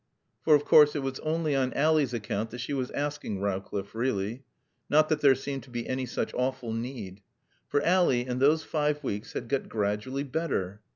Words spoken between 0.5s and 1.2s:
of course it was